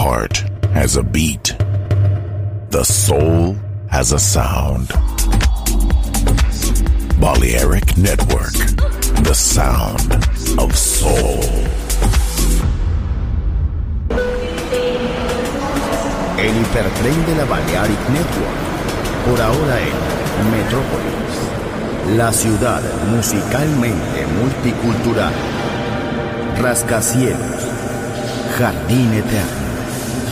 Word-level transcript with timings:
heart 0.00 0.38
has 0.72 0.96
a 0.96 1.02
beat. 1.02 1.54
The 2.70 2.84
soul 2.84 3.54
has 3.90 4.12
a 4.12 4.18
sound. 4.18 4.88
Balearic 7.20 7.98
Network, 7.98 8.56
the 9.28 9.34
sound 9.34 10.08
of 10.58 10.74
soul. 10.74 11.42
El 16.44 16.54
hipertren 16.60 17.18
de 17.26 17.34
la 17.40 17.44
Balearic 17.44 18.02
Network, 18.16 18.60
por 19.26 19.38
ahora 19.48 19.76
en 19.86 20.46
Metrópolis, 20.56 21.34
la 22.16 22.32
ciudad 22.32 22.82
musicalmente 23.14 24.26
multicultural, 24.40 25.34
rascacielos, 26.58 27.60
jardín 28.56 29.12
eterno, 29.12 29.69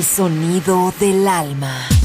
El 0.00 0.06
sonido 0.06 0.94
del 0.98 1.28
alma. 1.28 1.99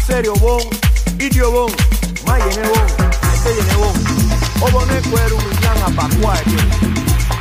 Acerio 0.00 0.34
bon, 0.34 0.60
idio 1.18 1.50
bon, 1.50 1.70
mayene 2.26 2.68
bon, 2.68 2.86
esteyene 3.34 3.74
bon, 3.76 3.94
obone 4.62 5.00
cuero 5.10 5.36
rumiñán, 5.38 5.78
apacua, 5.86 6.34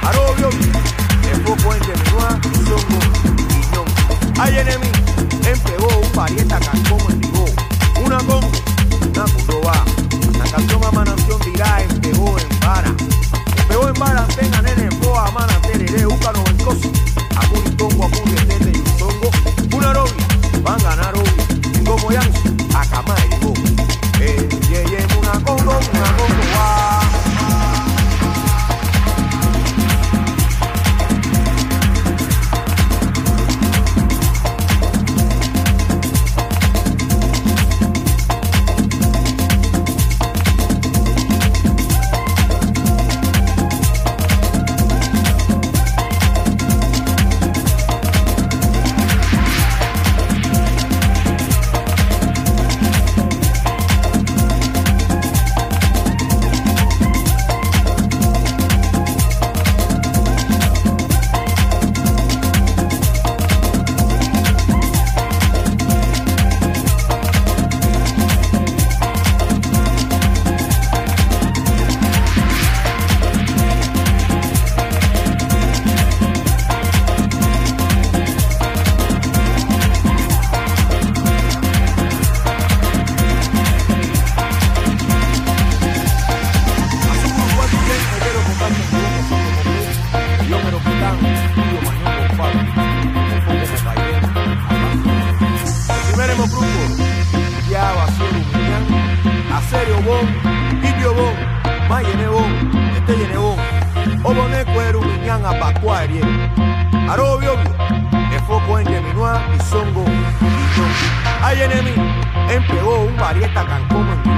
arobio, 0.03 0.49
el 1.31 1.41
foco 1.43 1.73
en 1.73 1.83
Geminoa, 1.83 2.39
songo, 2.67 2.99
guiñón. 3.49 4.39
Hay 4.39 4.57
enemi, 4.57 4.87
empegó 5.45 5.87
un 5.99 6.11
parieta 6.11 6.59
cancomo 6.59 7.09
en 7.09 7.21
vivo, 7.21 7.45
una 8.05 8.17
con, 8.19 8.43
una 9.09 9.25
curoba, 9.33 9.85
la 10.37 10.51
canción 10.51 10.83
a 10.83 10.91
mananción 10.91 11.39
dirá, 11.45 11.81
empegó 11.83 12.37
en 12.37 12.59
vara, 12.59 12.93
empegó 13.57 13.87
en 13.87 13.93
vara, 13.93 14.27
tenga 14.27 14.61
nene, 14.61 14.89
poa, 14.97 15.31
mana, 15.31 15.61
tereré, 15.61 16.05
úcano, 16.05 16.43
en 16.45 17.08
congo, 25.99 26.25
una 26.25 26.38
Hay 111.41 111.61
enemy, 111.61 111.93
empegó 112.49 113.01
un 113.01 113.17
varieta 113.17 113.65
cancomo 113.65 114.13
en. 114.13 114.29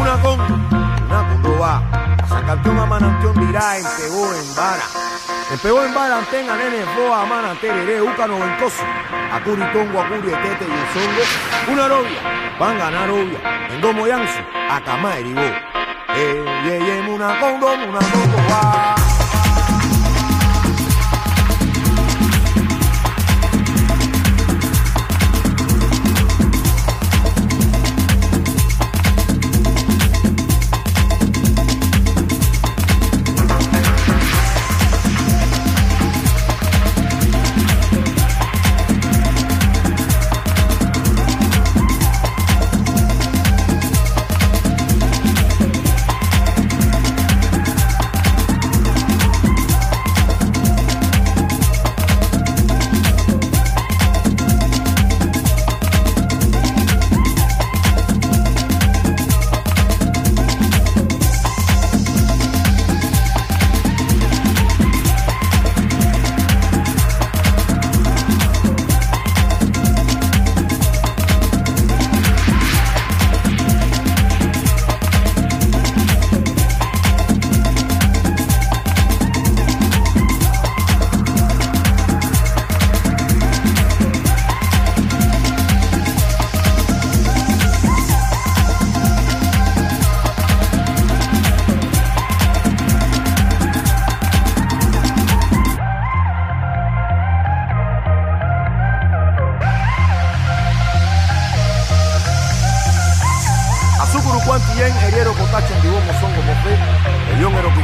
Una 0.00 0.16
con, 0.22 0.40
una 0.40 1.28
con 1.28 1.42
roba. 1.42 1.82
San 2.28 2.46
campeón 2.46 2.78
a 2.78 2.86
manantión 2.86 3.34
dirá, 3.46 3.76
empegó 3.76 4.32
en 4.32 4.54
vara. 4.54 4.82
Empegó 5.50 5.84
en 5.84 5.94
vara, 5.94 6.18
antenga, 6.18 6.56
nene, 6.56 6.84
boa, 6.96 7.26
mana, 7.26 7.54
tereré, 7.60 8.00
úcano, 8.00 8.38
vencoso. 8.38 8.82
Acuri, 9.32 9.62
tongo, 9.72 10.00
acuri, 10.00 10.28
etete 10.28 10.64
y 10.64 10.72
el 10.72 10.86
songo. 10.94 11.72
Una 11.72 11.88
novia, 11.88 12.56
van 12.58 12.76
a 12.76 12.78
ganar 12.78 13.10
obvia. 13.10 13.66
En 13.68 13.80
domo 13.80 14.06
yansu, 14.06 14.38
acamá, 14.70 15.18
erigó. 15.18 15.40
Eh, 15.40 16.44
ye, 16.64 17.10
una 17.10 17.38
congo, 17.40 17.72
una 17.72 17.98
congo, 17.98 19.09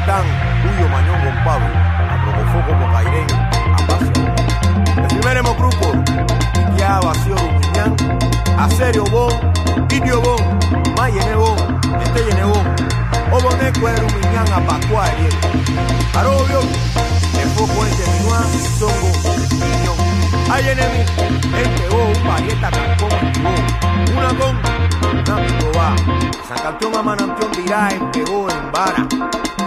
Eroquitán, 0.07 0.25
Huyo 0.65 0.89
mañón 0.89 1.21
con 1.21 1.45
Pablo, 1.45 1.67
Aprobofó 2.11 2.65
como 2.69 2.93
cairén, 2.93 3.27
Apacio. 3.75 4.13
El 4.97 5.07
primer 5.09 5.37
hemocrupo, 5.39 5.93
ya 6.77 7.01
vacío 7.01 7.35
rumiñán, 7.37 7.97
Acerio 8.57 9.05
bon, 9.05 9.33
Idio 9.91 10.21
bon, 10.21 10.95
Mayene 10.97 11.35
bon, 11.35 11.57
Esteyene 12.03 12.45
bon, 12.45 12.67
Obone 13.33 13.73
cuero 13.81 14.07
rumiñán, 14.09 14.47
Apacua 14.53 15.09
eriero. 15.09 15.37
Arobio, 16.15 16.61
el 17.41 17.49
foco 17.51 17.85
en 17.85 17.97
Geminua, 17.97 18.43
Songo, 18.79 19.13
Piñón. 19.51 20.51
Hay 20.51 20.69
enemy, 20.69 21.05
él 21.59 21.71
pegó 21.79 22.05
un 22.05 22.29
varieta 22.29 22.71
cancón, 22.71 23.11
una 24.17 24.29
con, 24.39 24.57
una 25.19 25.47
picoba. 25.47 25.97
San 26.49 26.59
campeón 26.59 26.95
a 26.95 27.03
manantión 27.03 27.51
dirá, 27.53 27.89
empegó 27.91 28.49
en 28.49 28.71
vara. 28.71 29.09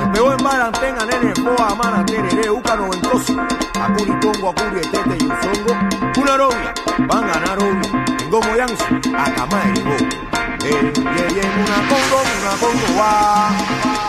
Empegó 0.10 0.32
en 0.32 0.43
vara, 0.43 0.66
antenga, 0.66 1.05
nene, 1.05 1.34
boa, 1.43 1.76
mana, 1.76 2.03
tereré, 2.03 2.49
úcano, 2.49 2.89
ventoso. 2.89 3.36
Acuri, 3.80 4.12
tongo, 4.20 4.49
acuri, 4.49 4.80
etete 4.80 5.18
y 5.20 5.24
un 5.24 5.36
songo. 5.39 6.20
Una 6.20 6.36
novia, 6.36 6.74
van 7.07 7.26
a 7.26 7.34
ganar 7.34 7.60
obvio. 7.60 8.03
En 8.20 8.32
gomo 8.32 8.55
yansu, 8.55 8.84
acamá, 9.16 9.62
erigó. 9.70 9.97
Eh, 10.66 10.93
ye, 10.95 11.36
ye, 11.36 11.41
una 11.62 11.78
congo, 11.89 12.24
una 12.41 12.57
congo, 12.60 12.99
va. 12.99 14.09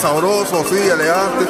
sabroso, 0.00 0.64
sí, 0.64 0.78
elegante. 0.78 1.49